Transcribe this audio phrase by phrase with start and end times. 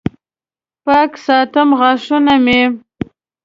[0.83, 2.61] پاک ساتم غاښونه مې